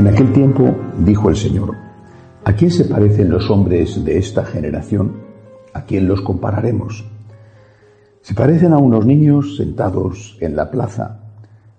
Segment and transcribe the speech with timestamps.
[0.00, 0.74] En aquel tiempo
[1.04, 1.76] dijo el Señor,
[2.46, 5.12] ¿a quién se parecen los hombres de esta generación?
[5.74, 7.06] ¿A quién los compararemos?
[8.22, 11.20] Se parecen a unos niños sentados en la plaza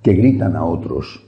[0.04, 1.26] que gritan a otros,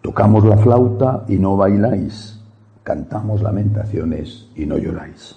[0.00, 2.40] tocamos la flauta y no bailáis,
[2.84, 5.34] cantamos lamentaciones y no lloráis.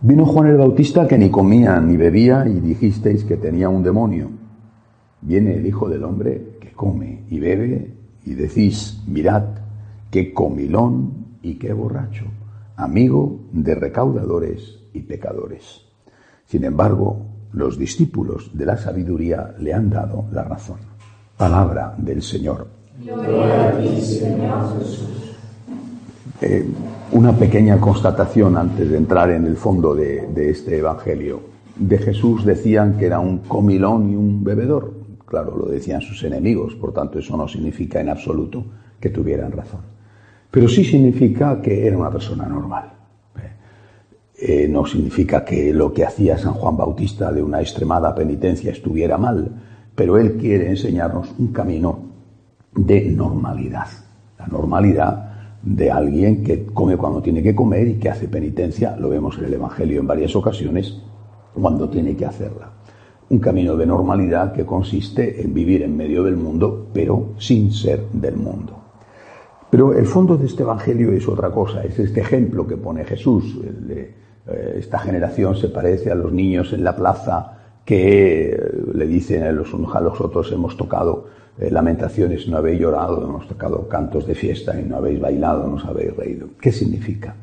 [0.00, 4.28] Vino Juan el Bautista que ni comía ni bebía y dijisteis que tenía un demonio.
[5.20, 9.44] Viene el Hijo del Hombre que come y bebe y decís, mirad,
[10.10, 12.24] qué comilón y qué borracho,
[12.76, 15.82] amigo de recaudadores y pecadores.
[16.46, 20.78] Sin embargo, los discípulos de la sabiduría le han dado la razón.
[21.36, 22.66] Palabra del Señor.
[26.40, 26.66] Eh,
[27.12, 31.40] una pequeña constatación antes de entrar en el fondo de, de este Evangelio.
[31.76, 34.94] De Jesús decían que era un comilón y un bebedor.
[35.26, 38.64] Claro, lo decían sus enemigos, por tanto eso no significa en absoluto
[38.98, 39.97] que tuvieran razón.
[40.50, 42.98] Pero sí significa que era una persona normal.
[44.40, 49.18] Eh, no significa que lo que hacía San Juan Bautista de una extremada penitencia estuviera
[49.18, 49.50] mal,
[49.96, 51.98] pero él quiere enseñarnos un camino
[52.72, 53.88] de normalidad.
[54.38, 55.28] La normalidad
[55.60, 59.46] de alguien que come cuando tiene que comer y que hace penitencia, lo vemos en
[59.46, 61.02] el Evangelio en varias ocasiones,
[61.60, 62.70] cuando tiene que hacerla.
[63.30, 68.04] Un camino de normalidad que consiste en vivir en medio del mundo, pero sin ser
[68.12, 68.87] del mundo.
[69.70, 73.58] Pero el fondo de este Evangelio es otra cosa, es este ejemplo que pone Jesús.
[73.90, 74.14] Eh,
[74.78, 79.52] esta generación se parece a los niños en la plaza que eh, le dicen a
[79.52, 81.26] los unos a los otros, hemos tocado
[81.58, 85.74] eh, lamentaciones, no habéis llorado, hemos tocado cantos de fiesta y no habéis bailado, no
[85.74, 86.48] os habéis reído.
[86.60, 87.34] ¿Qué significa?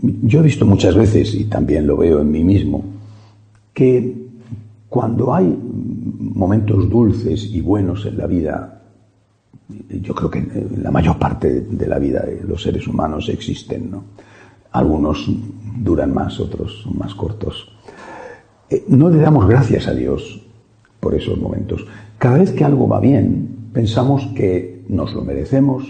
[0.00, 2.82] yo he visto muchas veces, y también lo veo en mí mismo,
[3.74, 4.16] que
[4.88, 5.54] cuando hay
[6.18, 8.77] momentos dulces y buenos en la vida,
[9.68, 14.04] yo creo que la mayor parte de la vida de los seres humanos existen, ¿no?
[14.72, 15.26] Algunos
[15.76, 17.72] duran más, otros son más cortos.
[18.70, 20.40] Eh, no le damos gracias a Dios
[21.00, 21.86] por esos momentos.
[22.18, 25.84] Cada vez que algo va bien, pensamos que nos lo merecemos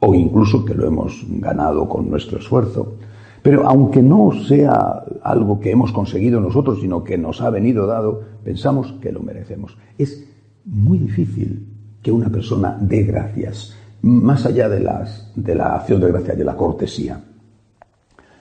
[0.00, 2.94] o incluso que lo hemos ganado con nuestro esfuerzo.
[3.42, 8.22] Pero aunque no sea algo que hemos conseguido nosotros, sino que nos ha venido dado,
[8.44, 9.76] pensamos que lo merecemos.
[9.96, 10.26] Es
[10.64, 11.66] muy difícil
[12.02, 16.44] que una persona dé gracias, más allá de, las, de la acción de gracias, de
[16.44, 17.20] la cortesía.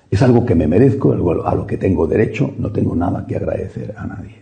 [0.10, 3.94] Es algo que me merezco, a lo que tengo derecho, no tengo nada que agradecer
[3.96, 4.36] a nadie.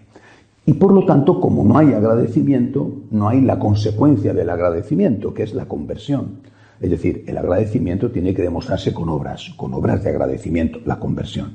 [0.65, 5.43] Y por lo tanto, como no hay agradecimiento, no hay la consecuencia del agradecimiento, que
[5.43, 6.39] es la conversión.
[6.79, 11.53] Es decir, el agradecimiento tiene que demostrarse con obras, con obras de agradecimiento, la conversión.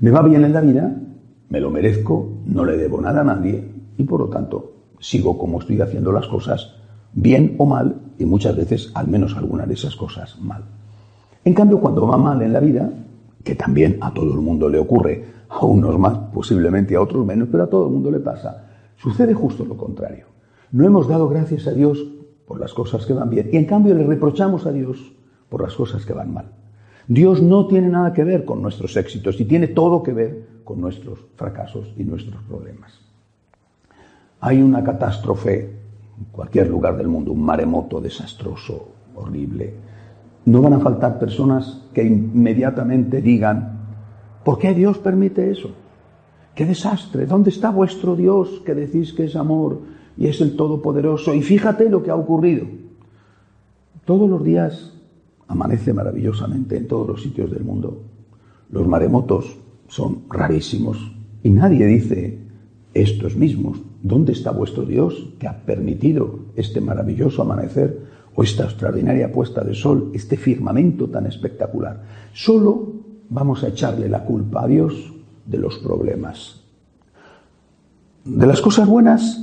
[0.00, 0.96] Me va bien en la vida,
[1.50, 3.62] me lo merezco, no le debo nada a nadie
[3.96, 6.74] y por lo tanto sigo como estoy haciendo las cosas
[7.14, 10.64] bien o mal, y muchas veces al menos algunas de esas cosas mal.
[11.44, 12.90] En cambio, cuando va mal en la vida,
[13.42, 17.48] que también a todo el mundo le ocurre, a unos más, posiblemente a otros menos,
[17.50, 18.66] pero a todo el mundo le pasa,
[18.96, 20.26] sucede justo lo contrario.
[20.72, 22.04] No hemos dado gracias a Dios
[22.46, 25.12] por las cosas que van bien, y en cambio le reprochamos a Dios
[25.48, 26.46] por las cosas que van mal.
[27.06, 30.80] Dios no tiene nada que ver con nuestros éxitos y tiene todo que ver con
[30.80, 32.98] nuestros fracasos y nuestros problemas.
[34.40, 35.83] Hay una catástrofe
[36.18, 39.74] en cualquier lugar del mundo, un maremoto desastroso, horrible,
[40.46, 43.78] no van a faltar personas que inmediatamente digan,
[44.44, 45.70] ¿por qué Dios permite eso?
[46.54, 47.26] ¡Qué desastre!
[47.26, 49.80] ¿Dónde está vuestro Dios que decís que es amor
[50.16, 51.34] y es el Todopoderoso?
[51.34, 52.66] Y fíjate lo que ha ocurrido.
[54.04, 54.92] Todos los días
[55.48, 58.02] amanece maravillosamente en todos los sitios del mundo.
[58.70, 59.58] Los maremotos
[59.88, 60.98] son rarísimos
[61.42, 62.38] y nadie dice
[62.94, 63.78] estos mismos.
[64.02, 69.74] ¿Dónde está vuestro Dios que ha permitido este maravilloso amanecer o esta extraordinaria puesta de
[69.74, 72.02] sol, este firmamento tan espectacular?
[72.32, 72.92] Solo
[73.28, 75.12] vamos a echarle la culpa a Dios
[75.46, 76.62] de los problemas.
[78.24, 79.40] De las cosas buenas,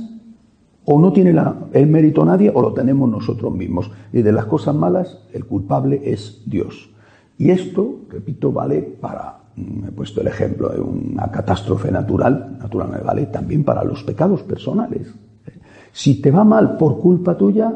[0.84, 1.34] o no tiene
[1.72, 3.90] el mérito nadie, o lo tenemos nosotros mismos.
[4.12, 6.90] Y de las cosas malas, el culpable es Dios.
[7.38, 13.26] Y esto, repito, vale para he puesto el ejemplo de una catástrofe natural, natural vale
[13.26, 15.08] también para los pecados personales.
[15.92, 17.70] Si te va mal por culpa tuya,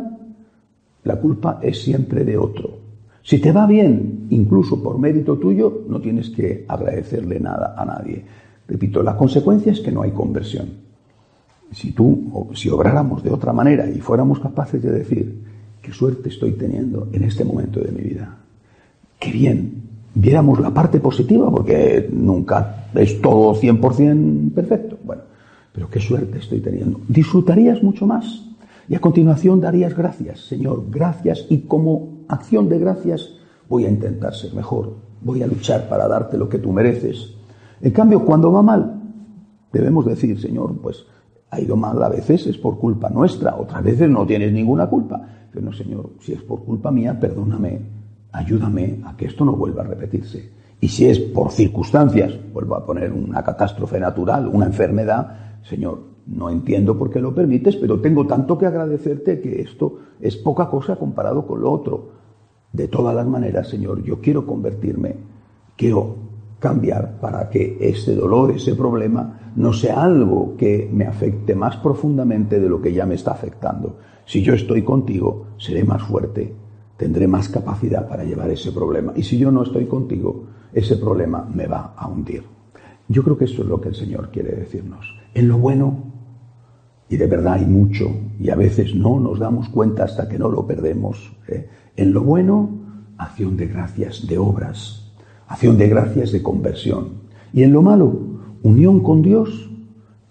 [1.05, 2.79] la culpa es siempre de otro.
[3.23, 8.25] Si te va bien, incluso por mérito tuyo, no tienes que agradecerle nada a nadie.
[8.67, 10.69] Repito, la consecuencia es que no hay conversión.
[11.73, 15.43] Si tú, si obráramos de otra manera y fuéramos capaces de decir,
[15.83, 18.37] qué suerte estoy teniendo en este momento de mi vida,
[19.19, 19.86] qué bien
[20.17, 24.99] viéramos la parte positiva, porque nunca es todo 100% perfecto.
[25.05, 25.23] Bueno,
[25.73, 27.01] pero qué suerte estoy teniendo.
[27.07, 28.45] Disfrutarías mucho más.
[28.89, 31.47] Y a continuación darías gracias, Señor, gracias.
[31.51, 33.35] Y como acción de gracias
[33.69, 37.35] voy a intentar ser mejor, voy a luchar para darte lo que tú mereces.
[37.81, 39.03] En cambio, cuando va mal,
[39.73, 41.05] debemos decir, Señor, pues
[41.51, 45.21] ha ido mal a veces, es por culpa nuestra, otras veces no tienes ninguna culpa.
[45.53, 47.96] Pero no, Señor, si es por culpa mía, perdóname,
[48.37, 50.53] ayúdame a que esto no vuelva a repetirse.
[50.81, 56.51] Y si es por circunstancias, vuelvo a poner una catástrofe natural, una enfermedad, Señor, no
[56.51, 60.97] entiendo por qué lo permites, pero tengo tanto que agradecerte que esto es poca cosa
[60.97, 62.11] comparado con lo otro.
[62.73, 65.17] De todas las maneras, Señor, yo quiero convertirme,
[65.77, 66.17] quiero
[66.59, 72.61] cambiar para que ese dolor, ese problema, no sea algo que me afecte más profundamente
[72.61, 73.99] de lo que ya me está afectando.
[74.27, 76.66] Si yo estoy contigo, seré más fuerte,
[76.97, 79.13] tendré más capacidad para llevar ese problema.
[79.17, 82.43] Y si yo no estoy contigo, ese problema me va a hundir.
[83.09, 85.07] Yo creo que eso es lo que el Señor quiere decirnos.
[85.35, 86.13] En lo bueno,
[87.09, 88.11] y de verdad hay mucho,
[88.41, 91.33] y a veces no nos damos cuenta hasta que no lo perdemos.
[91.49, 91.69] ¿eh?
[91.97, 92.71] En lo bueno,
[93.19, 95.13] acción de gracias, de obras,
[95.47, 97.27] acción de gracias de conversión.
[97.53, 98.13] Y en lo malo,
[98.63, 99.71] unión con Dios,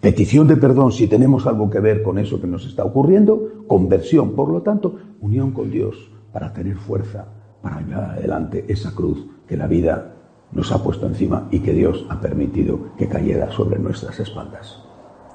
[0.01, 4.31] petición de perdón si tenemos algo que ver con eso que nos está ocurriendo, conversión,
[4.31, 5.95] por lo tanto, unión con Dios
[6.35, 7.25] para tener fuerza
[7.61, 10.15] para llevar adelante esa cruz que la vida
[10.51, 14.83] nos ha puesto encima y que Dios ha permitido que cayera sobre nuestras espaldas.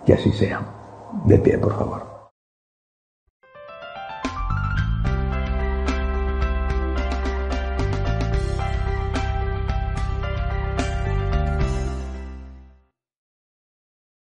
[0.04, 0.60] Que así sea.
[1.24, 2.09] De pie, por favor.